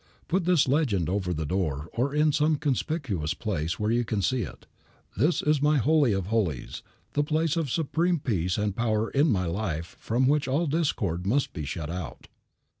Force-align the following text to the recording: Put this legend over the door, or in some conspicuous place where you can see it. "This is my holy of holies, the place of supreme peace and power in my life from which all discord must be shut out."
Put 0.27 0.45
this 0.45 0.67
legend 0.67 1.09
over 1.09 1.31
the 1.31 1.45
door, 1.45 1.87
or 1.93 2.15
in 2.15 2.31
some 2.31 2.55
conspicuous 2.55 3.35
place 3.35 3.77
where 3.79 3.91
you 3.91 4.03
can 4.03 4.23
see 4.23 4.41
it. 4.41 4.65
"This 5.15 5.43
is 5.43 5.61
my 5.61 5.77
holy 5.77 6.11
of 6.11 6.25
holies, 6.25 6.81
the 7.13 7.23
place 7.23 7.55
of 7.55 7.69
supreme 7.69 8.17
peace 8.17 8.57
and 8.57 8.75
power 8.75 9.11
in 9.11 9.27
my 9.29 9.45
life 9.45 9.95
from 9.99 10.25
which 10.25 10.47
all 10.47 10.65
discord 10.65 11.27
must 11.27 11.53
be 11.53 11.65
shut 11.65 11.91
out." 11.91 12.27